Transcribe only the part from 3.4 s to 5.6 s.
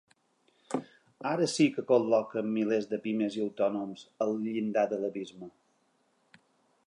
autònoms al llindar de l’abisme.